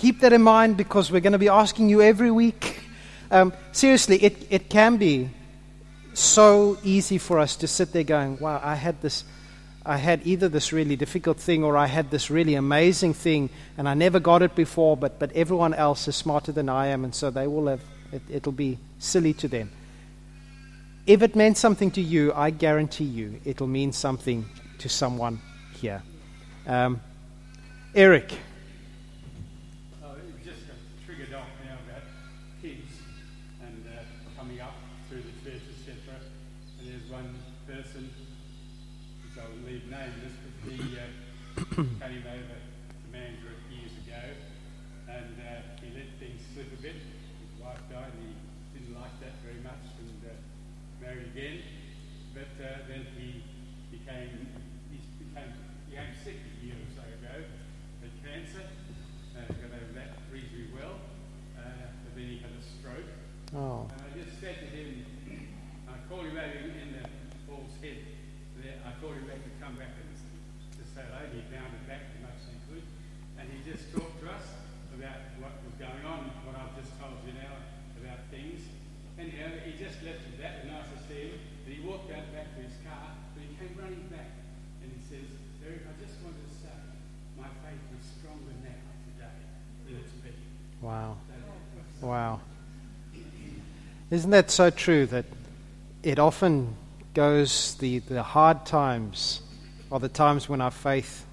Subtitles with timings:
[0.00, 2.80] Keep that in mind because we're going to be asking you every week.
[3.30, 5.28] Um, seriously, it, it can be
[6.14, 9.24] so easy for us to sit there going, wow, I had this.
[9.84, 13.88] I had either this really difficult thing or I had this really amazing thing and
[13.88, 17.14] I never got it before, but, but everyone else is smarter than I am, and
[17.14, 17.80] so they will have,
[18.12, 19.70] it, it'll be silly to them.
[21.06, 24.44] If it meant something to you, I guarantee you it'll mean something
[24.78, 25.40] to someone
[25.74, 26.02] here.
[26.66, 27.00] Um,
[27.94, 28.32] Eric.
[30.04, 30.76] Oh, it just got
[31.06, 32.04] triggered off now about
[32.60, 32.92] kids
[33.64, 34.02] and uh,
[34.38, 34.74] coming up
[35.08, 36.20] through the church, etc.
[36.78, 37.34] And there's one
[37.66, 38.10] person,
[39.24, 41.10] which I'll leave nameless, but he uh,
[41.74, 44.22] came over to Mandurah years ago
[45.08, 46.94] and uh, he let things slip a bit.
[46.94, 48.34] His wife died and he
[48.78, 50.34] didn't like that very much and uh,
[51.02, 51.58] married again.
[52.34, 53.42] But uh, then he
[53.90, 54.46] became,
[54.90, 55.50] he became,
[55.86, 57.42] he became sick a year or so ago,
[58.00, 58.64] had cancer,
[59.36, 60.96] uh, got over that reasonably well,
[61.58, 63.10] uh, but then he had a stroke.
[63.56, 65.04] Oh, And I just said to him,
[65.84, 67.04] I called him over in the
[67.44, 68.00] Paul's head.
[68.88, 70.08] I called him back to come back and
[70.80, 71.28] to say hello.
[71.28, 72.84] He bounded back as much as he could.
[73.36, 74.48] And he just talked to us
[74.96, 77.52] about what was going on, what I've just told you now
[78.00, 78.64] about things.
[79.20, 81.40] And you know, he just left it at that, and nice to see him.
[81.68, 84.40] But he walked out back to his car, but he came running back.
[84.80, 85.28] And he says,
[85.60, 86.76] Eric, I just wanted to say,
[87.36, 89.36] my faith is stronger now today
[89.84, 90.40] than it's been.
[90.80, 91.20] wow.
[91.28, 92.40] So, Wow.
[94.10, 95.24] Isn't that so true that
[96.02, 96.76] it often
[97.14, 99.40] goes, the, the hard times
[99.92, 101.24] are the times when our faith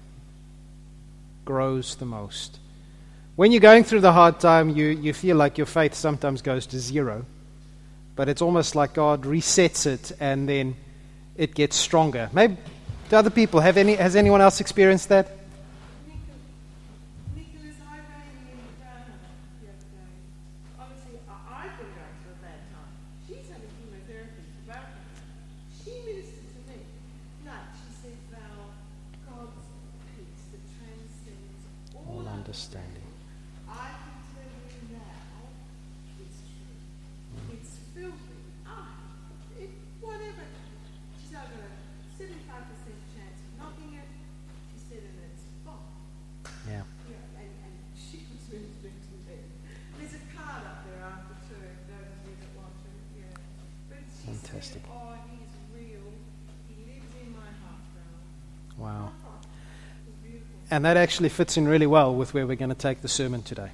[1.44, 2.58] grows the most.
[3.36, 6.66] When you're going through the hard time, you, you feel like your faith sometimes goes
[6.66, 7.24] to zero.
[8.16, 10.76] But it's almost like God resets it and then
[11.36, 12.28] it gets stronger.
[12.32, 12.56] Maybe
[13.08, 15.30] do other people have any has anyone else experienced that?
[17.32, 19.06] Nicholas, I rang you down
[19.62, 20.12] the other day.
[20.78, 22.92] Obviously, I, I've been going through a bad time.
[23.24, 25.24] She's having chemotherapy for both of us.
[25.80, 26.84] She ministered to me.
[27.48, 28.76] Like, she said, Val,
[29.24, 29.56] God's
[30.12, 31.64] peace that transcends
[31.96, 33.04] all All understanding.
[33.04, 33.12] understanding.
[33.68, 35.52] I can tell you now,
[36.16, 36.80] it's true.
[37.52, 39.04] It's filled with, ah,
[39.60, 39.68] it,
[40.00, 40.48] whatever.
[41.20, 41.72] She said, I've got a
[42.16, 42.32] 75%
[43.12, 44.08] chance of knocking it.
[44.72, 45.92] She said, and it's fine.
[46.64, 46.88] Yeah.
[47.04, 49.44] Yeah, and, and she was really to me.
[50.00, 53.36] There's a card up there after too, those of you that want to, yeah.
[53.92, 54.88] But she Fantastic.
[54.88, 56.16] said, oh, he's real.
[56.64, 58.16] He lives in my heart, Val.
[58.80, 59.12] Wow.
[59.20, 60.57] Oh, it was beautiful.
[60.70, 63.42] And that actually fits in really well with where we're going to take the sermon
[63.42, 63.70] today.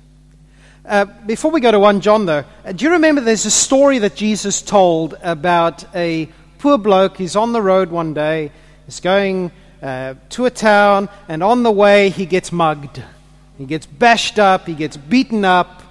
[0.87, 3.99] Uh, before we go to 1 John, though, uh, do you remember there's a story
[4.01, 6.29] that Jesus told about a
[6.59, 7.17] poor bloke?
[7.17, 8.53] He's on the road one day,
[8.85, 9.51] he's going
[9.83, 13.03] uh, to a town, and on the way he gets mugged.
[13.57, 15.83] He gets bashed up, he gets beaten up,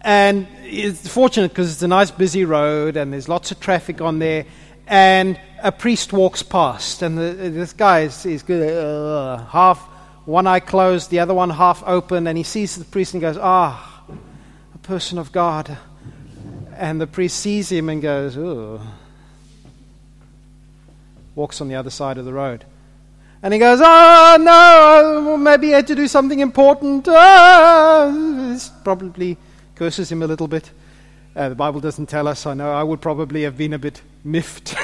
[0.00, 4.18] and it's fortunate because it's a nice busy road and there's lots of traffic on
[4.18, 4.44] there.
[4.88, 9.88] And a priest walks past, and the, this guy is, is uh, half
[10.24, 13.36] one eye closed, the other one half open, and he sees the priest and goes,
[13.40, 14.04] Ah,
[14.74, 15.76] a person of God.
[16.76, 18.80] And the priest sees him and goes, Oh.
[21.34, 22.64] Walks on the other side of the road.
[23.42, 27.06] And he goes, Oh, no, maybe he had to do something important.
[27.08, 28.58] Ah.
[28.84, 29.36] Probably
[29.74, 30.70] curses him a little bit.
[31.34, 32.46] Uh, the Bible doesn't tell us.
[32.46, 34.74] I know I would probably have been a bit miffed.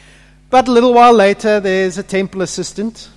[0.50, 3.10] but a little while later, there's a temple assistant,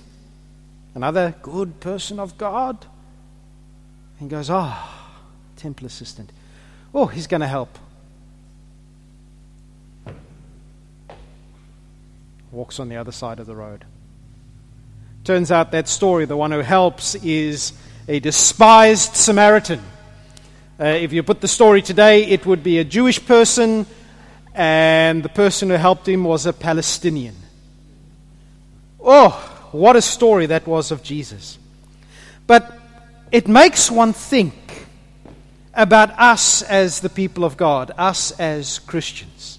[0.94, 2.86] another good person of God.
[4.18, 5.20] And he goes, Ah,
[5.56, 6.30] temple assistant.
[6.94, 7.78] Oh, he's going to help.
[12.52, 13.84] Walks on the other side of the road.
[15.22, 17.72] Turns out that story, the one who helps, is
[18.08, 19.80] a despised Samaritan.
[20.80, 23.86] Uh, if you put the story today, it would be a Jewish person,
[24.54, 27.36] and the person who helped him was a Palestinian.
[28.98, 31.58] Oh, what a story that was of Jesus.
[32.46, 32.72] But
[33.30, 34.54] it makes one think
[35.74, 39.58] about us as the people of God, us as Christians.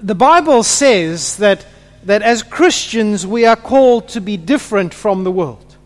[0.00, 1.66] The Bible says that,
[2.04, 5.76] that as Christians we are called to be different from the world,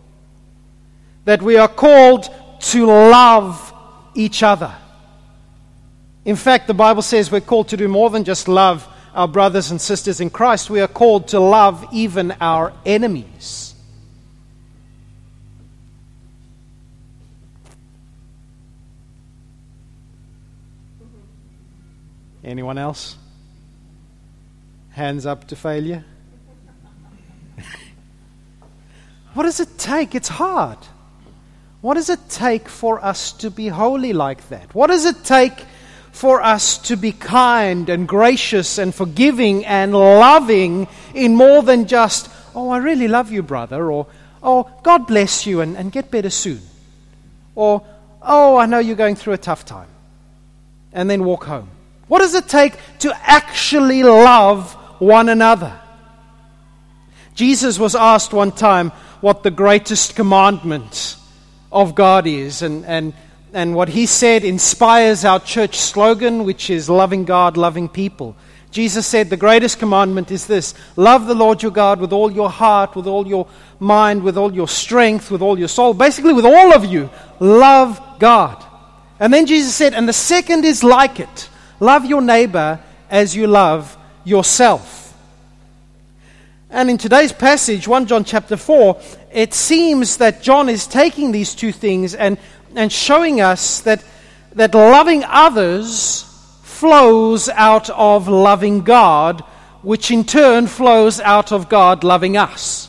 [1.25, 2.29] that we are called
[2.59, 3.73] to love
[4.15, 4.73] each other.
[6.25, 9.71] In fact, the Bible says we're called to do more than just love our brothers
[9.71, 13.73] and sisters in Christ, we are called to love even our enemies.
[22.43, 23.15] Anyone else?
[24.91, 26.05] Hands up to failure.
[29.33, 30.13] what does it take?
[30.13, 30.77] It's hard.
[31.81, 34.75] What does it take for us to be holy like that?
[34.75, 35.65] What does it take
[36.17, 42.29] for us to be kind and gracious and forgiving and loving in more than just,
[42.55, 44.07] oh, I really love you, brother, or
[44.41, 46.61] oh, God bless you and, and get better soon,
[47.55, 47.83] or
[48.21, 49.87] oh, I know you're going through a tough time,
[50.91, 51.69] and then walk home?
[52.07, 55.79] What does it take to actually love one another?
[57.35, 58.89] Jesus was asked one time
[59.21, 61.17] what the greatest commandment
[61.71, 63.13] of God is, and, and
[63.53, 68.35] and what he said inspires our church slogan, which is loving God, loving people.
[68.71, 72.49] Jesus said, The greatest commandment is this love the Lord your God with all your
[72.49, 73.47] heart, with all your
[73.79, 77.09] mind, with all your strength, with all your soul, basically with all of you.
[77.39, 78.63] Love God.
[79.19, 82.79] And then Jesus said, And the second is like it love your neighbor
[83.09, 85.05] as you love yourself.
[86.69, 88.99] And in today's passage, 1 John chapter 4,
[89.31, 92.37] it seems that John is taking these two things and
[92.77, 94.03] and showing us that,
[94.53, 96.23] that loving others
[96.61, 99.41] flows out of loving God,
[99.81, 102.87] which in turn flows out of God loving us.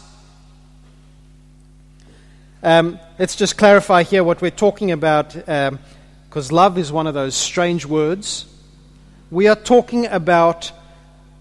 [2.62, 7.14] Um, let's just clarify here what we're talking about, because um, love is one of
[7.14, 8.44] those strange words.
[9.30, 10.70] We are talking about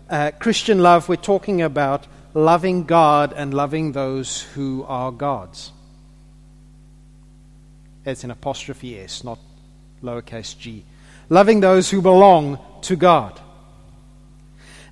[0.09, 5.73] uh, Christian love, we're talking about loving God and loving those who are God's.
[8.07, 9.37] It's an apostrophe S, not
[10.01, 10.85] lowercase g.
[11.27, 13.37] Loving those who belong to God.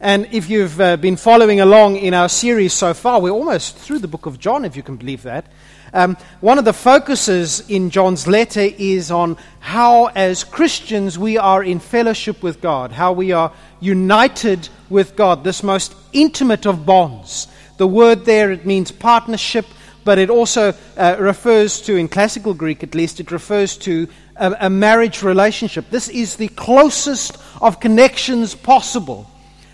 [0.01, 3.99] And if you've uh, been following along in our series so far, we're almost through
[3.99, 5.45] the book of John, if you can believe that.
[5.93, 11.63] Um, one of the focuses in John's letter is on how, as Christians, we are
[11.63, 17.47] in fellowship with God, how we are united with God, this most intimate of bonds.
[17.77, 19.65] The word there, it means partnership,
[20.05, 24.07] but it also uh, refers to, in classical Greek at least, it refers to
[24.37, 25.89] a, a marriage relationship.
[25.89, 29.29] This is the closest of connections possible.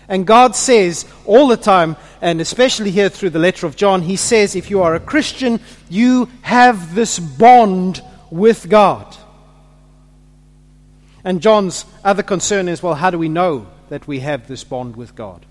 [0.08, 4.16] And God says all the time, and especially here through the letter of John, He
[4.16, 9.14] says, if you are a Christian, you have this bond with God.
[11.24, 14.96] And John's other concern is well, how do we know that we have this bond
[14.96, 15.46] with God?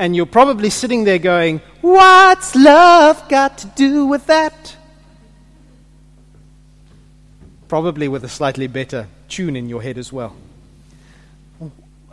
[0.00, 4.74] And you're probably sitting there going, What's love got to do with that?
[7.68, 10.34] Probably with a slightly better tune in your head as well.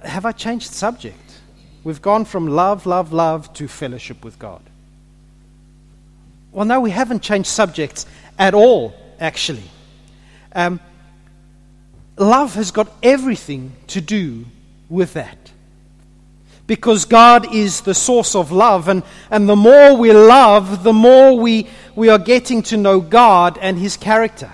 [0.03, 1.39] Have I changed subject?
[1.85, 4.61] We've gone from love, love, love to fellowship with God.
[6.51, 8.05] Well, no, we haven't changed subjects
[8.37, 9.63] at all, actually.
[10.51, 10.81] Um,
[12.17, 14.43] love has got everything to do
[14.89, 15.37] with that
[16.67, 18.89] because God is the source of love.
[18.89, 23.57] And, and the more we love, the more we, we are getting to know God
[23.59, 24.51] and His character.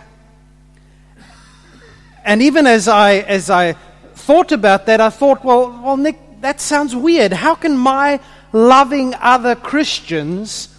[2.24, 3.74] And even as I, as I
[4.13, 7.33] thought about that, I thought, well, well, Nick, that sounds weird.
[7.33, 8.19] How can my
[8.54, 10.69] loving other Christians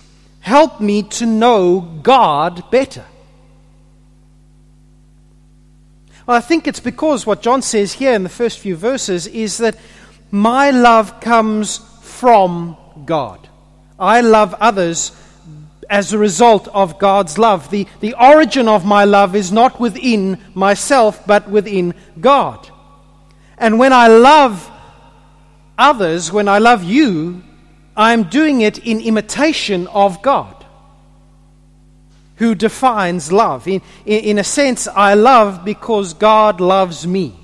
[0.40, 3.04] help me to know God better?
[6.26, 9.58] Well, I think it's because what John says here in the first few verses is
[9.58, 9.76] that
[10.34, 13.48] my love comes from God.
[14.00, 15.12] I love others
[15.88, 17.70] as a result of God's love.
[17.70, 22.68] The, the origin of my love is not within myself, but within God.
[23.58, 24.68] And when I love
[25.78, 27.44] others, when I love you,
[27.96, 30.66] I'm doing it in imitation of God,
[32.38, 33.68] who defines love.
[33.68, 37.43] In, in, in a sense, I love because God loves me.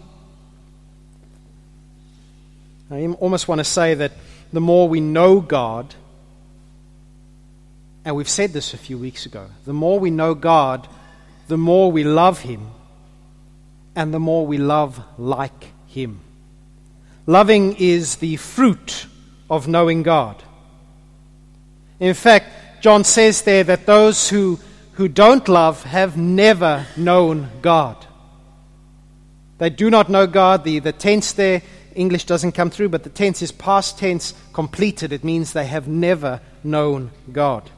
[2.91, 4.13] I almost want to say that
[4.53, 5.95] the more we know God,
[8.05, 10.89] and we've said this a few weeks ago, the more we know God,
[11.47, 12.71] the more we love Him,
[13.95, 16.21] and the more we love like Him.
[17.27, 19.07] Loving is the fruit
[19.49, 20.43] of knowing God.
[22.01, 24.59] In fact, John says there that those who,
[24.95, 28.07] who don't love have never known God.
[29.59, 30.65] They do not know God.
[30.65, 31.63] The, the tense there
[31.95, 35.13] English doesn't come through, but the tense is past tense completed.
[35.13, 37.71] It means they have never known God.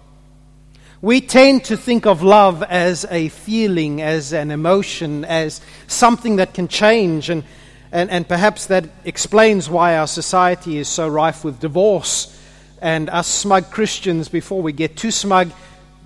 [1.01, 6.55] We tend to think of love as a feeling, as an emotion, as something that
[6.55, 7.43] can change, and,
[7.91, 12.39] and, and perhaps that explains why our society is so rife with divorce
[12.81, 15.53] and us smug Christians, before we get too smug,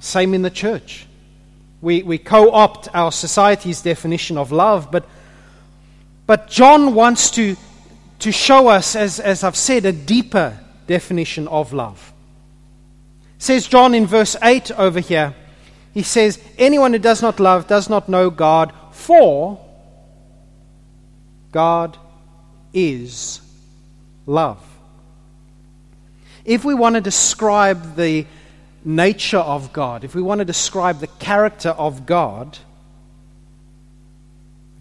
[0.00, 1.06] same in the church.
[1.80, 5.06] We, we co opt our society's definition of love, but,
[6.26, 7.56] but John wants to
[8.20, 12.12] to show us, as, as I've said, a deeper definition of love.
[13.38, 15.34] Says John in verse 8 over here,
[15.92, 19.60] he says, Anyone who does not love does not know God, for
[21.52, 21.96] God
[22.72, 23.40] is
[24.26, 24.62] love.
[26.44, 28.26] If we want to describe the
[28.84, 32.58] nature of God, if we want to describe the character of God,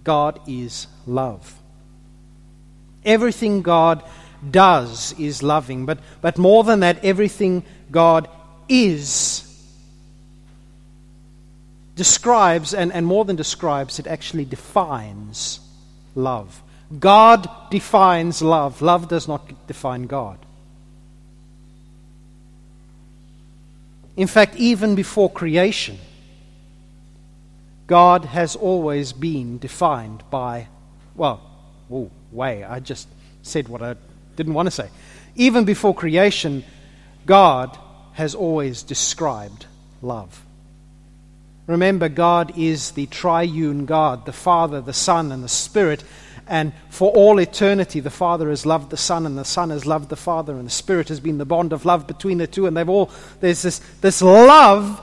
[0.03, 1.59] God is love.
[3.05, 4.03] Everything God
[4.49, 8.27] does is loving, but, but more than that, everything God
[8.67, 9.45] is
[11.95, 15.59] describes, and, and more than describes, it actually defines
[16.13, 16.61] love.
[16.99, 18.81] God defines love.
[18.81, 20.37] Love does not define God.
[24.17, 25.97] In fact, even before creation,
[27.87, 30.67] God has always been defined by,
[31.15, 31.41] well,
[31.91, 33.07] oh, way, I just
[33.41, 33.95] said what I
[34.35, 34.89] didn't want to say.
[35.35, 36.63] Even before creation,
[37.25, 37.77] God
[38.13, 39.65] has always described
[40.01, 40.43] love.
[41.67, 46.03] Remember, God is the triune God, the Father, the Son, and the Spirit.
[46.47, 50.09] And for all eternity, the Father has loved the Son, and the Son has loved
[50.09, 52.67] the Father, and the Spirit has been the bond of love between the two.
[52.67, 53.09] And they've all,
[53.41, 55.01] there's this, this love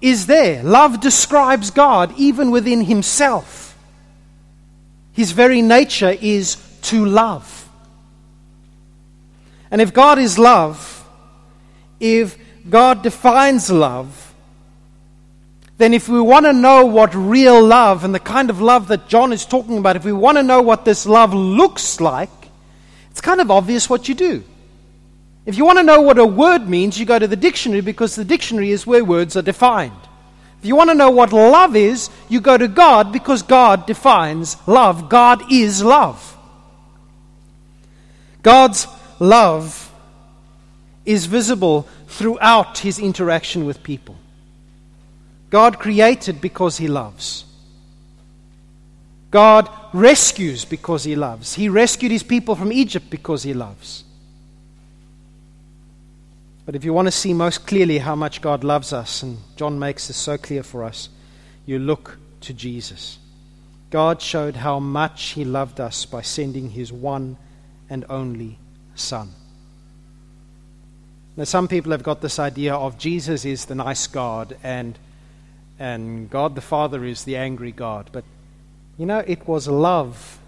[0.00, 0.62] is there.
[0.62, 3.63] Love describes God even within Himself.
[5.14, 7.68] His very nature is to love.
[9.70, 11.08] And if God is love,
[11.98, 12.36] if
[12.68, 14.34] God defines love,
[15.78, 19.08] then if we want to know what real love and the kind of love that
[19.08, 22.30] John is talking about, if we want to know what this love looks like,
[23.10, 24.44] it's kind of obvious what you do.
[25.46, 28.16] If you want to know what a word means, you go to the dictionary because
[28.16, 29.92] the dictionary is where words are defined.
[30.64, 34.56] If you want to know what love is, you go to God because God defines
[34.66, 35.10] love.
[35.10, 36.38] God is love.
[38.42, 38.86] God's
[39.18, 39.92] love
[41.04, 44.16] is visible throughout his interaction with people.
[45.50, 47.44] God created because He loves.
[49.30, 51.52] God rescues because He loves.
[51.52, 54.04] He rescued His people from Egypt because He loves.
[56.66, 59.78] But if you want to see most clearly how much God loves us, and John
[59.78, 61.08] makes this so clear for us,
[61.66, 63.18] you look to Jesus.
[63.90, 67.36] God showed how much He loved us by sending His one
[67.90, 68.58] and only
[68.94, 69.30] Son.
[71.36, 74.98] Now, some people have got this idea of Jesus is the nice God and
[75.78, 78.10] and God the Father is the angry God.
[78.12, 78.24] But,
[78.96, 80.38] you know, it was love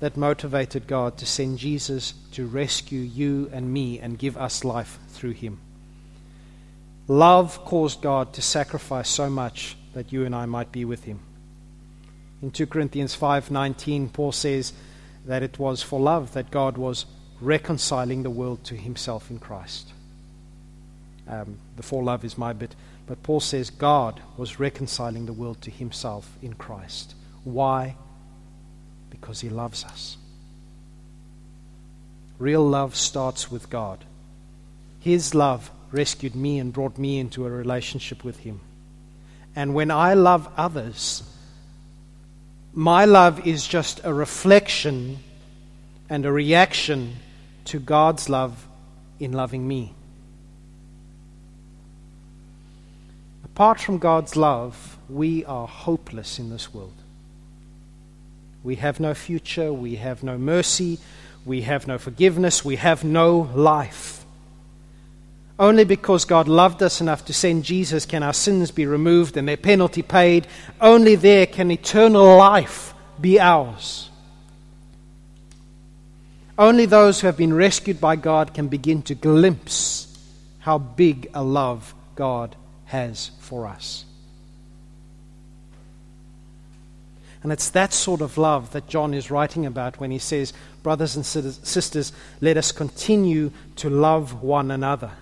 [0.00, 4.98] that motivated God to send Jesus to rescue you and me and give us life
[5.08, 5.60] through him.
[7.06, 11.20] Love caused God to sacrifice so much that you and I might be with him.
[12.42, 14.72] In 2 Corinthians 5:19 Paul says
[15.26, 17.04] that it was for love that God was
[17.40, 19.92] reconciling the world to himself in Christ.
[21.28, 22.74] Um, the for love is my bit.
[23.06, 27.14] But Paul says God was reconciling the world to himself in Christ.
[27.44, 27.96] Why?
[29.10, 30.16] Because he loves us.
[32.38, 34.04] Real love starts with God.
[35.00, 38.60] His love rescued me and brought me into a relationship with him.
[39.54, 41.22] And when I love others,
[42.72, 45.18] my love is just a reflection
[46.08, 47.16] and a reaction
[47.66, 48.66] to God's love
[49.18, 49.94] in loving me.
[53.44, 56.94] Apart from God's love, we are hopeless in this world.
[58.62, 60.98] We have no future, we have no mercy,
[61.44, 64.24] we have no forgiveness, we have no life.
[65.58, 69.46] Only because God loved us enough to send Jesus can our sins be removed and
[69.46, 70.46] their penalty paid.
[70.80, 74.08] Only there can eternal life be ours.
[76.58, 80.06] Only those who have been rescued by God can begin to glimpse
[80.60, 84.04] how big a love God has for us.
[87.42, 91.16] And it's that sort of love that John is writing about when he says, Brothers
[91.16, 95.12] and sisters, let us continue to love one another.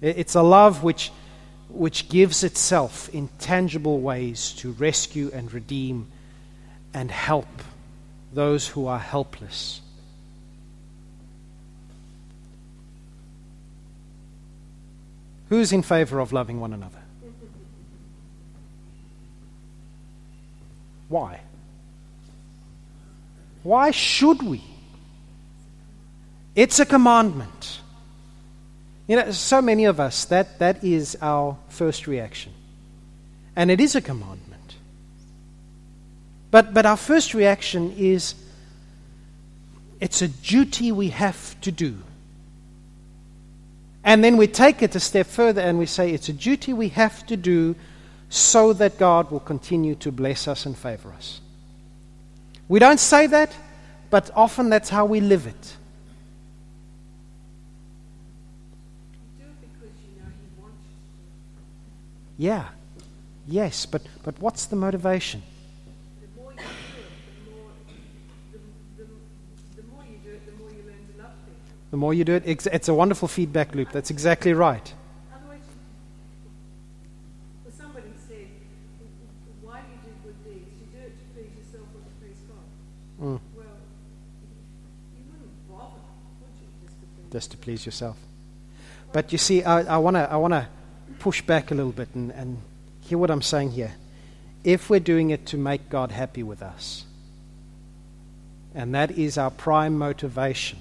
[0.00, 1.10] It's a love which,
[1.68, 6.06] which gives itself in tangible ways to rescue and redeem
[6.94, 7.48] and help
[8.32, 9.80] those who are helpless.
[15.48, 17.05] Who's in favor of loving one another?
[21.08, 21.40] Why?
[23.62, 24.62] Why should we?
[26.54, 27.80] It's a commandment.
[29.06, 32.52] You know, so many of us, that, that is our first reaction.
[33.54, 34.76] And it is a commandment.
[36.50, 38.34] But, but our first reaction is
[40.00, 41.98] it's a duty we have to do.
[44.04, 46.90] And then we take it a step further and we say it's a duty we
[46.90, 47.74] have to do
[48.28, 51.40] so that God will continue to bless us and favor us.
[52.68, 53.56] We don't say that,
[54.10, 55.76] but often that's how we live it.
[59.38, 60.78] You do because you know He wants
[62.38, 62.64] you Yeah,
[63.46, 65.42] yes, but, but what's the motivation?
[66.20, 67.08] The more you do it,
[67.44, 67.70] the more,
[68.52, 69.08] the, the,
[69.76, 71.60] the more you do it, the more you learn to love people.
[71.92, 73.92] The more you do it, it's a wonderful feedback loop.
[73.92, 74.92] That's exactly right.
[75.32, 76.50] Otherwise, you,
[77.64, 78.48] well, somebody said,
[79.62, 80.66] why do you do good deeds?
[80.80, 82.66] You do it to please yourself or to please God.
[83.22, 83.40] Mm.
[83.56, 83.78] Well,
[85.16, 86.02] you wouldn't bother,
[86.42, 86.68] would you,
[87.46, 88.16] just to please yourself.
[89.12, 90.68] But you see, I, I want to I wanna
[91.20, 92.58] push back a little bit and, and
[93.02, 93.92] hear what I'm saying here.
[94.64, 97.04] If we're doing it to make God happy with us,
[98.74, 100.80] and that is our prime motivation,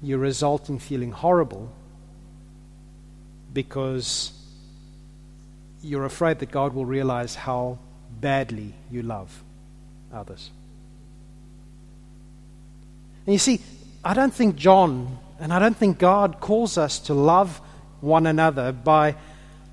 [0.00, 1.72] you result in feeling horrible
[3.52, 4.30] because
[5.82, 7.78] you're afraid that God will realize how
[8.20, 9.42] badly you love
[10.14, 10.50] others.
[13.26, 13.60] And you see,
[14.04, 17.60] I don't think John and I don't think God calls us to love
[18.02, 19.16] one another by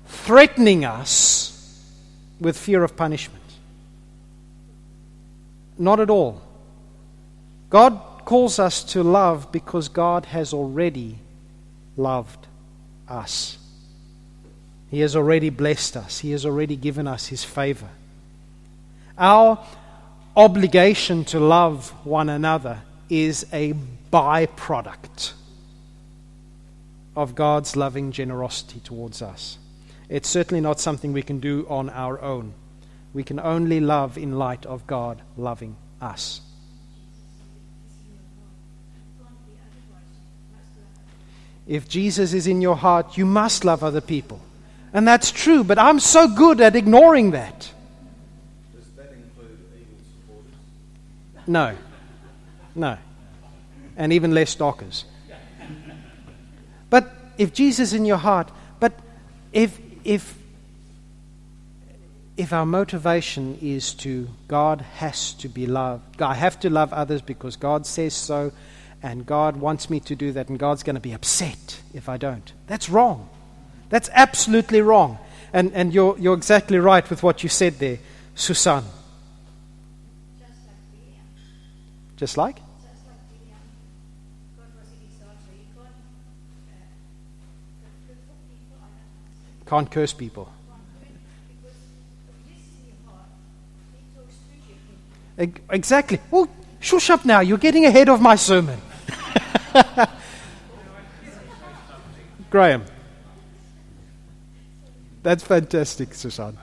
[0.06, 1.84] threatening us
[2.40, 3.44] with fear of punishment.
[5.78, 6.40] Not at all.
[7.68, 11.18] God calls us to love because God has already
[11.98, 12.46] loved
[13.06, 13.58] us.
[14.90, 17.90] He has already blessed us, He has already given us His favor.
[19.18, 19.62] Our
[20.34, 23.74] obligation to love one another is a
[24.10, 25.32] byproduct
[27.18, 29.58] of God's loving generosity towards us.
[30.08, 32.54] It's certainly not something we can do on our own.
[33.12, 36.42] We can only love in light of God loving us.
[41.66, 44.40] If Jesus is in your heart, you must love other people.
[44.92, 47.68] And that's true, but I'm so good at ignoring that.
[48.76, 51.48] Does that include evil supporters?
[51.48, 51.76] No.
[52.76, 52.96] No.
[53.96, 55.04] And even less stalkers.
[57.38, 58.92] If Jesus is in your heart, but
[59.52, 60.36] if if
[62.36, 67.22] if our motivation is to God has to be loved, I have to love others
[67.22, 68.52] because God says so,
[69.02, 72.16] and God wants me to do that, and God's going to be upset if I
[72.16, 72.52] don't.
[72.66, 73.28] That's wrong.
[73.88, 75.18] That's absolutely wrong.
[75.52, 77.98] And, and you're, you're exactly right with what you said there,
[78.34, 78.84] Susan.
[82.16, 82.58] Just like
[83.30, 83.62] William.
[84.58, 86.82] God was in his heart, so he can't uh,
[88.10, 88.74] good for people.
[88.82, 89.22] I don't know.
[89.38, 89.57] Can't curse people.
[89.57, 90.50] Can't do it because if this is in your heart, he talks to curse people.
[95.38, 96.20] Exactly.
[96.30, 96.48] Well,
[96.80, 97.40] shush up now.
[97.40, 98.80] You're getting ahead of my sermon.
[102.50, 102.84] Graham.
[105.22, 106.56] That's fantastic, Susan.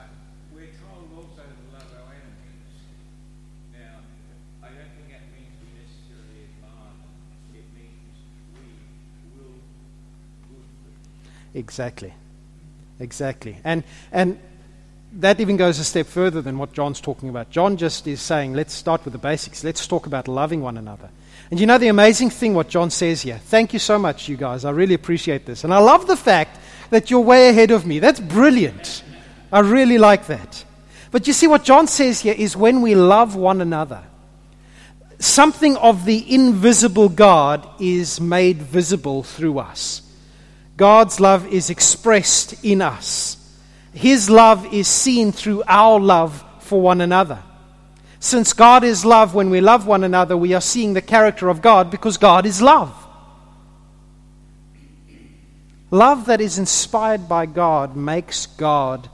[11.54, 12.12] Exactly.
[12.98, 13.58] Exactly.
[13.64, 14.38] And and
[15.12, 17.50] that even goes a step further than what John's talking about.
[17.50, 19.64] John just is saying, let's start with the basics.
[19.64, 21.08] Let's talk about loving one another.
[21.50, 23.38] And you know the amazing thing what John says here.
[23.38, 24.64] Thank you so much, you guys.
[24.64, 25.64] I really appreciate this.
[25.64, 26.58] And I love the fact
[26.90, 27.98] that you're way ahead of me.
[27.98, 29.02] That's brilliant.
[29.52, 30.64] I really like that.
[31.12, 34.02] But you see, what John says here is when we love one another,
[35.18, 40.02] something of the invisible God is made visible through us.
[40.76, 43.36] God's love is expressed in us.
[43.92, 47.42] His love is seen through our love for one another.
[48.20, 51.62] Since God is love, when we love one another, we are seeing the character of
[51.62, 52.94] God because God is love.
[55.90, 59.08] Love that is inspired by God makes God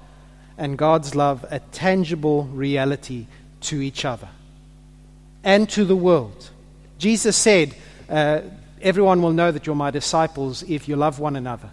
[0.56, 3.26] and God's love a tangible reality
[3.62, 4.28] to each other
[5.44, 6.50] and to the world.
[6.98, 7.74] Jesus said,
[8.08, 8.40] uh,
[8.82, 11.70] Everyone will know that you're my disciples if you love one another.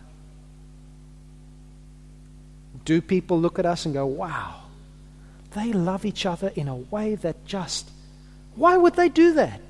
[2.86, 4.62] Do people look at us and go, wow,
[5.52, 7.90] they love each other in a way that just,
[8.56, 9.62] why would they do that?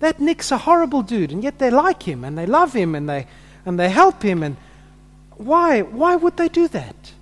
[0.00, 3.08] That Nick's a horrible dude, and yet they like him and they love him and
[3.08, 3.26] they,
[3.64, 4.42] and they help him.
[4.42, 4.56] And
[5.36, 5.82] why?
[5.82, 7.12] Why would they do that?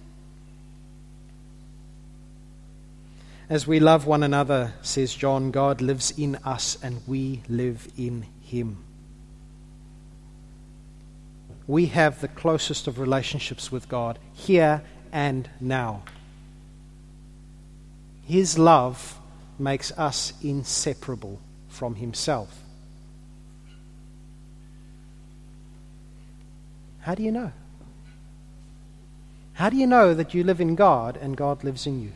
[3.49, 8.27] As we love one another, says John, God lives in us and we live in
[8.41, 8.85] him.
[11.67, 16.03] We have the closest of relationships with God here and now.
[18.25, 19.19] His love
[19.59, 22.63] makes us inseparable from himself.
[27.01, 27.53] How do you know?
[29.55, 32.13] How do you know that you live in God and God lives in you?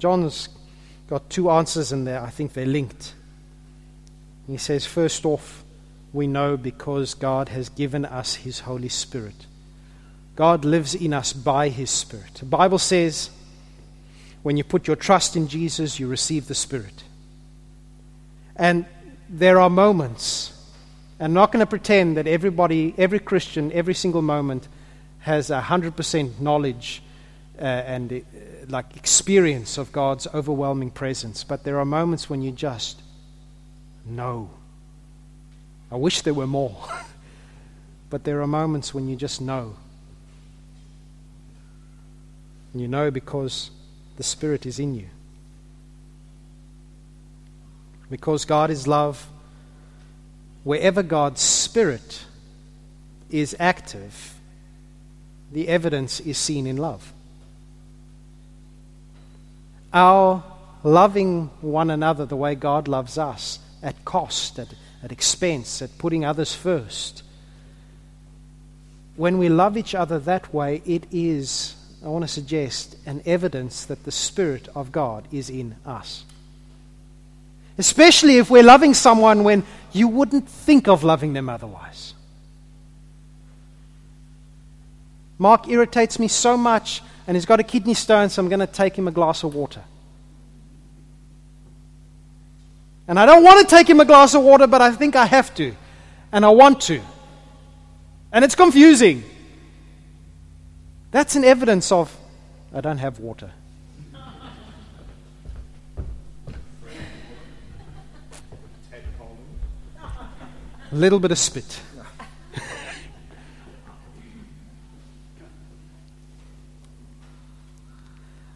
[0.00, 0.48] John's
[1.08, 2.20] got two answers in there.
[2.20, 3.14] I think they're linked.
[4.46, 5.62] He says, first off,
[6.12, 9.46] we know because God has given us His Holy Spirit.
[10.34, 12.34] God lives in us by His Spirit.
[12.36, 13.30] The Bible says,
[14.42, 17.04] when you put your trust in Jesus, you receive the Spirit.
[18.56, 18.86] And
[19.28, 20.52] there are moments,
[21.20, 24.66] I'm not going to pretend that everybody, every Christian, every single moment
[25.20, 27.02] has a 100% knowledge
[27.60, 28.16] uh, and uh,
[28.68, 33.02] like experience of God's overwhelming presence, but there are moments when you just
[34.06, 34.50] know.
[35.92, 36.88] I wish there were more,
[38.10, 39.76] but there are moments when you just know.
[42.72, 43.70] And you know because
[44.16, 45.08] the Spirit is in you.
[48.10, 49.28] Because God is love,
[50.64, 52.24] wherever God's Spirit
[53.30, 54.34] is active,
[55.52, 57.12] the evidence is seen in love.
[59.92, 60.42] Our
[60.82, 64.68] loving one another the way God loves us, at cost, at,
[65.02, 67.22] at expense, at putting others first.
[69.16, 71.74] When we love each other that way, it is,
[72.04, 76.24] I want to suggest, an evidence that the Spirit of God is in us.
[77.76, 82.14] Especially if we're loving someone when you wouldn't think of loving them otherwise.
[85.38, 88.66] Mark irritates me so much and he's got a kidney stone, so I'm going to
[88.66, 89.84] take him a glass of water.
[93.06, 95.26] And I don't want to take him a glass of water, but I think I
[95.26, 95.72] have to.
[96.32, 97.00] And I want to.
[98.32, 99.22] And it's confusing.
[101.12, 102.12] That's an evidence of
[102.74, 103.52] I don't have water.
[110.90, 111.80] A little bit of spit.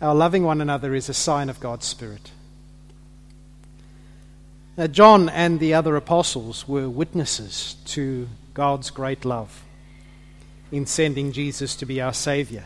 [0.00, 2.30] Our loving one another is a sign of God's Spirit.
[4.76, 9.62] Now, John and the other apostles were witnesses to God's great love
[10.72, 12.64] in sending Jesus to be our Savior.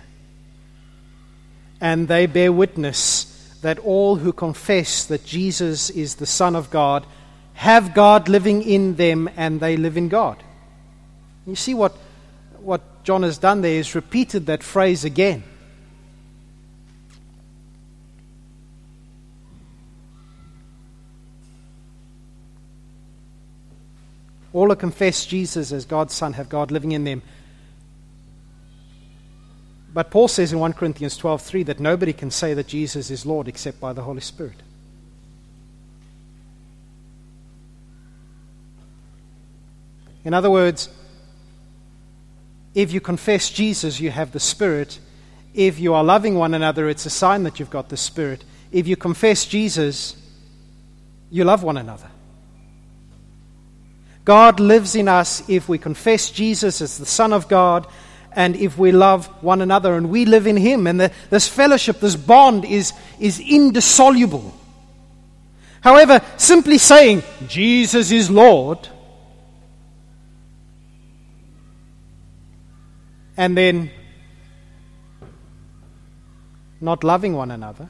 [1.80, 7.06] And they bear witness that all who confess that Jesus is the Son of God
[7.54, 10.42] have God living in them and they live in God.
[11.46, 11.92] You see what,
[12.60, 15.42] what John has done there is repeated that phrase again.
[24.52, 27.22] All who confess Jesus as God's Son have God living in them.
[29.92, 33.48] But Paul says in 1 Corinthians 12:3 that nobody can say that Jesus is Lord
[33.48, 34.62] except by the Holy Spirit.
[40.24, 40.88] In other words,
[42.74, 44.98] if you confess Jesus, you have the Spirit.
[45.54, 48.44] If you are loving one another, it's a sign that you've got the Spirit.
[48.70, 50.16] If you confess Jesus,
[51.30, 52.10] you love one another.
[54.28, 57.86] God lives in us if we confess Jesus as the Son of God
[58.30, 60.86] and if we love one another and we live in Him.
[60.86, 64.54] And the, this fellowship, this bond is, is indissoluble.
[65.80, 68.86] However, simply saying Jesus is Lord
[73.34, 73.90] and then
[76.82, 77.88] not loving one another,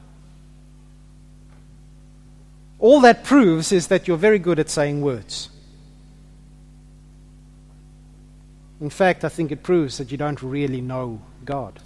[2.79, 5.51] all that proves is that you're very good at saying words.
[8.81, 11.81] In fact, I think it proves that you don't really know God.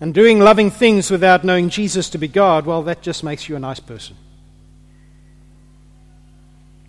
[0.00, 3.56] And doing loving things without knowing Jesus to be God, well, that just makes you
[3.56, 4.16] a nice person.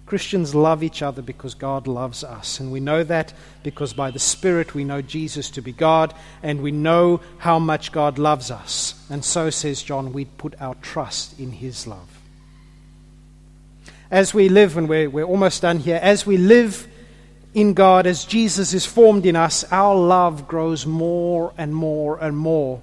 [0.09, 2.59] Christians love each other because God loves us.
[2.59, 6.63] And we know that because by the Spirit we know Jesus to be God and
[6.63, 8.95] we know how much God loves us.
[9.11, 12.09] And so, says John, we put our trust in His love.
[14.09, 16.87] As we live, and we're, we're almost done here, as we live
[17.59, 22.37] in God, as Jesus is formed in us, our love grows more and more and
[22.37, 22.81] more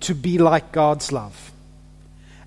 [0.00, 1.50] to be like God's love.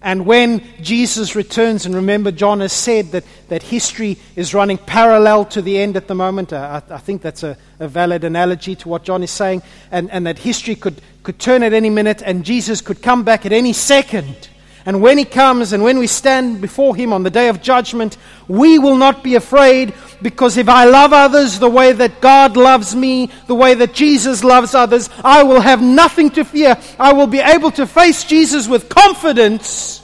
[0.04, 5.46] And when Jesus returns, and remember, John has said that, that history is running parallel
[5.46, 6.52] to the end at the moment.
[6.52, 9.64] Uh, I, I, think that's a, a, valid analogy to what John is saying.
[9.92, 13.46] And, and that history could, could turn at any minute, and Jesus could come back
[13.46, 14.50] at any second.
[14.86, 18.18] And when he comes and when we stand before him on the day of judgment,
[18.50, 22.94] we will not be afraid because if I love others the way that God loves
[22.94, 26.78] me, the way that Jesus loves others, I will have nothing to fear.
[27.00, 30.02] I will be able to face Jesus with confidence.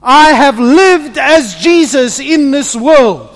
[0.00, 3.32] I have lived as Jesus in this world.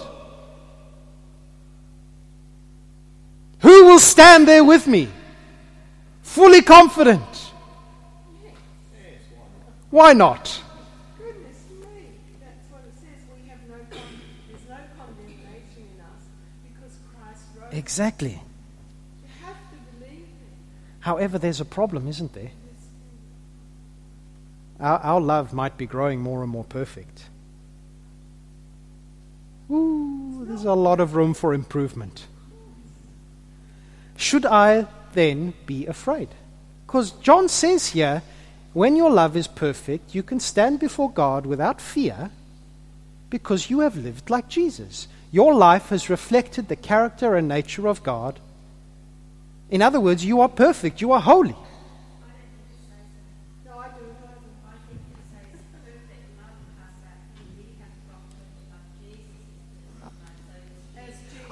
[3.61, 5.09] Who will stand there with me?
[6.23, 7.30] Fully confident.
[9.91, 10.63] Christ not?
[17.73, 18.31] Exactly.
[18.31, 20.27] You have to believe it.
[21.01, 22.51] However, there's a problem, isn't there?
[24.81, 27.25] Our, our love might be growing more and more perfect.
[29.71, 32.27] Ooh, there's a lot of room for improvement.
[34.17, 36.29] Should I then be afraid?
[36.87, 38.23] Because John says here,
[38.73, 42.31] when your love is perfect, you can stand before God without fear
[43.29, 45.09] because you have lived like Jesus.
[45.33, 48.39] Your life has reflected the character and nature of God.
[49.71, 51.57] In other words, you are perfect, you are holy.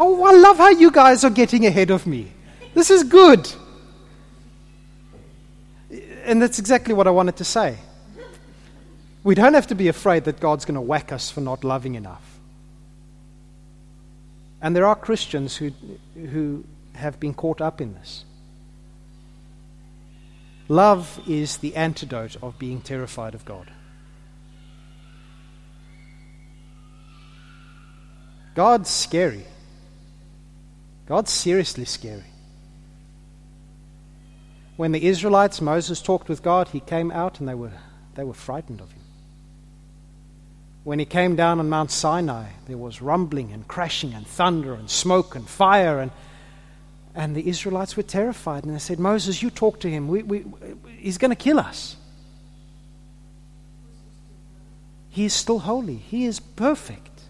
[0.00, 2.31] Oh, I love how you guys are getting ahead of me.
[2.74, 3.50] This is good.
[6.29, 7.79] And that's exactly what I wanted to say.
[9.25, 11.95] We don't have to be afraid that God's going to whack us for not loving
[11.95, 12.38] enough.
[14.61, 15.73] And there are Christians who,
[16.14, 16.64] who
[16.97, 18.27] have been caught up in this.
[20.69, 23.71] Love is the antidote of being terrified of God.
[28.55, 29.47] God's scary.
[31.07, 32.25] God's seriously scary.
[34.79, 37.73] When the Israelites, Moses talked with God, he came out and they were,
[38.14, 39.03] they were frightened of him.
[40.85, 44.88] When he came down on Mount Sinai, there was rumbling and crashing and thunder and
[44.88, 45.99] smoke and fire.
[45.99, 46.12] And,
[47.12, 48.64] and the Israelites were terrified.
[48.64, 50.07] And they said, Moses, you talk to him.
[50.07, 50.45] We, we,
[50.97, 51.97] he's going to kill us.
[55.09, 57.23] He is still holy, he is perfect.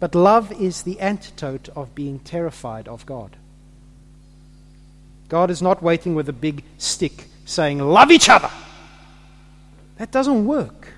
[0.00, 3.36] But love is the antidote of being terrified of God.
[5.30, 8.50] God is not waiting with a big stick saying, Love each other.
[9.96, 10.88] That doesn't work.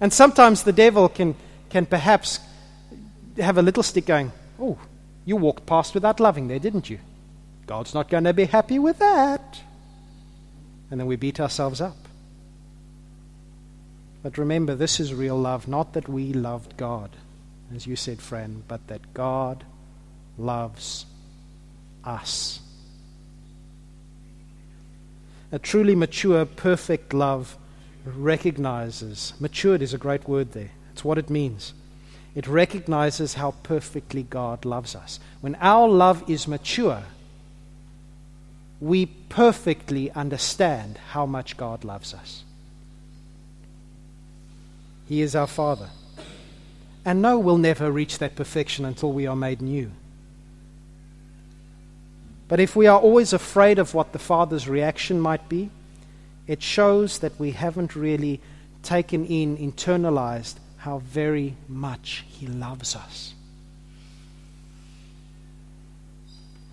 [0.00, 1.36] And sometimes the devil can,
[1.68, 2.40] can perhaps
[3.36, 4.78] have a little stick going, Oh,
[5.26, 6.98] you walked past without loving there, didn't you?
[7.66, 9.60] God's not going to be happy with that.
[10.90, 11.96] And then we beat ourselves up.
[14.22, 17.10] But remember, this is real love, not that we loved God,
[17.74, 19.64] as you said, friend, but that God
[20.38, 21.04] loves
[22.04, 22.61] us.
[25.52, 27.58] A truly mature, perfect love
[28.04, 30.70] recognizes, matured is a great word there.
[30.92, 31.74] It's what it means.
[32.34, 35.20] It recognizes how perfectly God loves us.
[35.42, 37.02] When our love is mature,
[38.80, 42.42] we perfectly understand how much God loves us.
[45.08, 45.90] He is our Father.
[47.04, 49.90] And no, we'll never reach that perfection until we are made new.
[52.52, 55.70] But if we are always afraid of what the Father's reaction might be,
[56.46, 58.42] it shows that we haven't really
[58.82, 63.32] taken in, internalized how very much He loves us.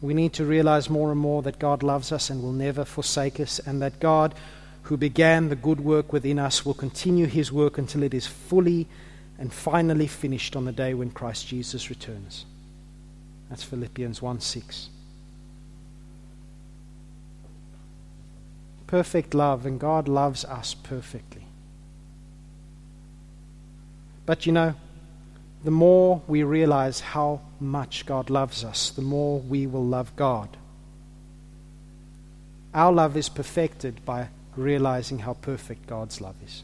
[0.02, 3.40] We need to realize more and more that God loves us and will never forsake
[3.40, 4.36] us, and that God,
[4.82, 8.86] who began the good work within us, will continue His work until it is fully
[9.38, 12.44] and finally finished on the day when Christ Jesus returns.
[13.50, 14.90] That's Philippians 1 6.
[18.90, 21.44] Perfect love, and God loves us perfectly.
[24.26, 24.74] But you know,
[25.64, 30.58] the more we realize how much God loves us, the more we will love God.
[32.74, 36.64] Our love is perfected by realizing how perfect God's love is.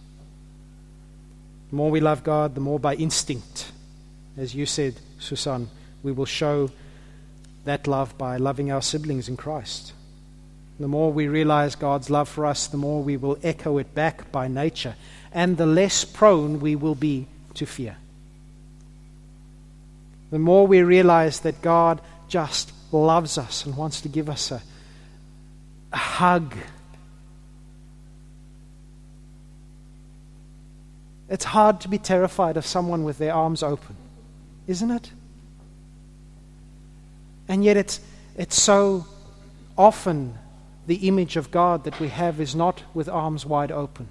[1.70, 3.72] The more we love God, the more by instinct,
[4.36, 5.70] as you said, Susan,
[6.02, 6.72] we will show
[7.66, 9.94] that love by loving our siblings in Christ.
[10.80, 14.32] The more we realize God's love for us, the more we will echo it back
[14.32, 14.96] by nature,
[15.32, 17.96] and the less prone we will be to fear.
[20.32, 24.62] The more we realize that God just loves us and wants to give us a,
[25.94, 26.56] a hug.
[31.30, 33.96] It's hard to be terrified of someone with their arms open,
[34.68, 35.10] isn't it?
[37.48, 38.02] And yet, it's,
[38.36, 39.06] it's so
[39.78, 40.38] often
[40.88, 44.08] the image of God that we have is not with arms wide open,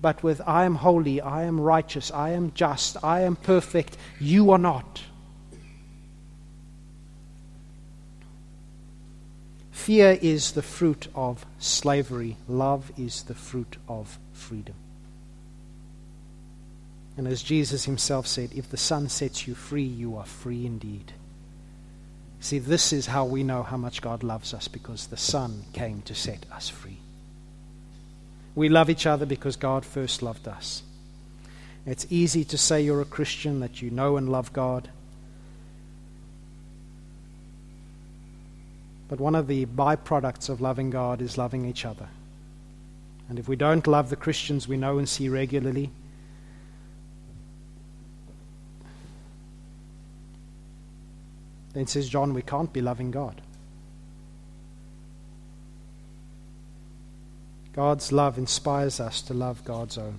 [0.00, 4.50] but with I am holy, I am righteous, I am just, I am perfect, you
[4.50, 5.02] are not.
[9.70, 14.76] Fear is the fruit of slavery, love is the fruit of freedom.
[17.16, 21.12] And as Jesus himself said, if the Son sets you free, you are free indeed.
[22.42, 26.02] See, this is how we know how much God loves us because the Son came
[26.02, 26.98] to set us free.
[28.56, 30.82] We love each other because God first loved us.
[31.86, 34.90] It's easy to say you're a Christian, that you know and love God.
[39.08, 42.08] But one of the byproducts of loving God is loving each other.
[43.28, 45.92] And if we don't love the Christians we know and see regularly,
[51.72, 53.40] then says John, we can't be loving God.
[57.72, 60.18] God's love inspires us to love God's own.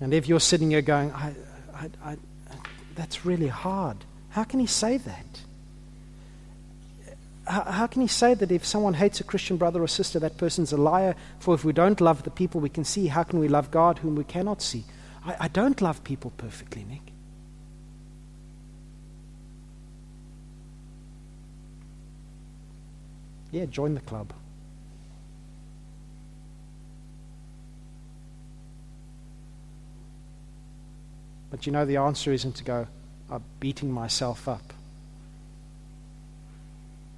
[0.00, 1.34] And if you're sitting here going, I,
[1.74, 2.16] I, I,
[2.94, 3.98] that's really hard,
[4.30, 5.26] how can he say that?
[7.46, 10.38] How, how can he say that if someone hates a Christian brother or sister, that
[10.38, 11.14] person's a liar?
[11.40, 13.98] For if we don't love the people we can see, how can we love God
[13.98, 14.84] whom we cannot see?
[15.24, 17.07] I, I don't love people perfectly, Nick.
[23.50, 24.32] Yeah, join the club.
[31.50, 32.86] But you know, the answer isn't to go,
[33.30, 34.72] I'm beating myself up.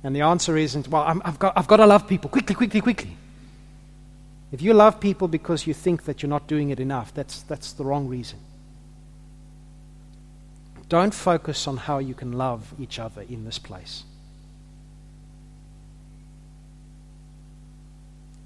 [0.02, 2.80] And the answer isn't, well, i have got, I've got to love people quickly, quickly,
[2.80, 3.16] quickly.
[4.52, 7.72] If you love people because you think that you're not doing it enough, that's, that's
[7.72, 8.38] the wrong reason.
[10.88, 14.04] Don't focus on how you can love each other in this place.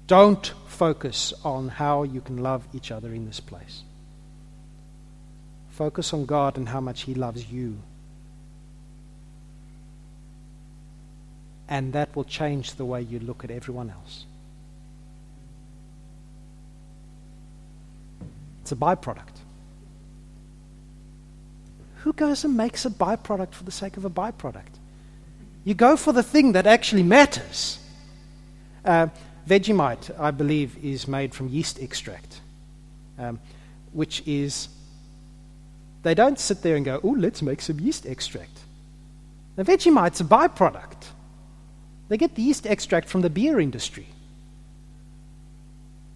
[0.07, 3.83] Don't focus on how you can love each other in this place.
[5.69, 7.77] Focus on God and how much He loves you.
[11.67, 14.25] And that will change the way you look at everyone else.
[18.61, 19.35] It's a byproduct.
[21.97, 24.79] Who goes and makes a byproduct for the sake of a byproduct?
[25.63, 27.79] You go for the thing that actually matters.
[28.83, 29.07] Uh,
[29.47, 32.41] Vegemite, I believe, is made from yeast extract,
[33.19, 33.39] um,
[33.93, 34.69] which is,
[36.03, 38.59] they don't sit there and go, oh, let's make some yeast extract.
[39.55, 41.05] The Vegemite's a byproduct.
[42.09, 44.07] They get the yeast extract from the beer industry.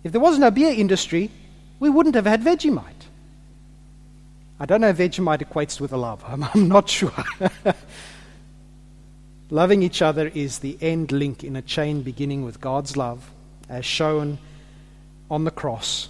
[0.04, 1.30] If there was no beer industry,
[1.80, 2.84] we wouldn't have had Vegemite.
[4.60, 6.24] I don't know if Vegemite equates with a love.
[6.28, 7.14] I'm, I'm not sure.
[9.52, 13.32] Loving each other is the end link in a chain beginning with God's love,
[13.68, 14.38] as shown
[15.30, 16.08] on the cross.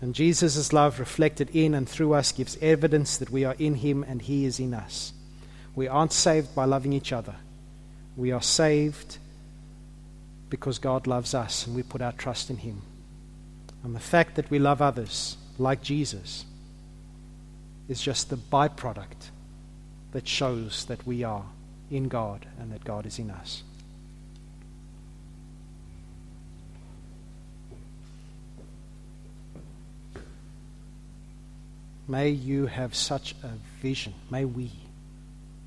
[0.00, 4.02] And Jesus' love, reflected in and through us, gives evidence that we are in Him
[4.02, 5.12] and He is in us.
[5.74, 7.34] We aren't saved by loving each other.
[8.16, 9.18] We are saved
[10.48, 12.80] because God loves us and we put our trust in Him.
[13.84, 16.46] And the fact that we love others like Jesus
[17.88, 19.30] is just the byproduct
[20.12, 21.44] that shows that we are
[21.90, 23.62] in God and that God is in us.
[32.06, 34.14] May you have such a vision.
[34.30, 34.70] May we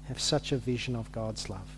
[0.05, 1.69] have such a vision of God's love.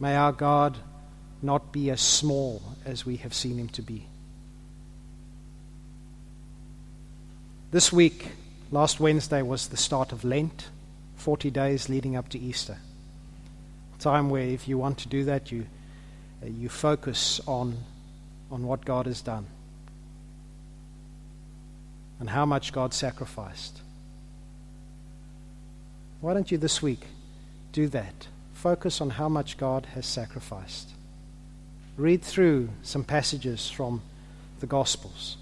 [0.00, 0.78] May our God
[1.42, 4.06] not be as small as we have seen him to be.
[7.70, 8.28] This week,
[8.70, 10.70] last Wednesday, was the start of Lent,
[11.16, 12.78] 40 days leading up to Easter.
[13.98, 15.66] Time where, if you want to do that, you,
[16.42, 17.76] uh, you focus on,
[18.50, 19.44] on what God has done
[22.18, 23.82] and how much God sacrificed.
[26.22, 27.04] Why don't you this week
[27.72, 28.28] do that?
[28.54, 30.88] Focus on how much God has sacrificed.
[31.98, 34.00] Read through some passages from
[34.60, 35.36] the Gospels.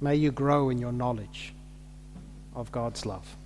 [0.00, 1.52] May you grow in your knowledge
[2.54, 3.36] of God's love.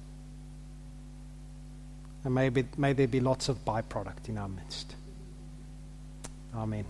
[2.24, 4.94] And may, be, may there be lots of byproduct in our midst.
[6.54, 6.84] Amen.